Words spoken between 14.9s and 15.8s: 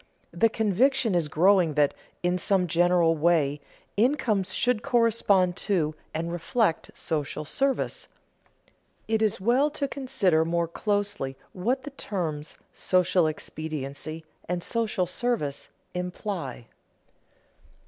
service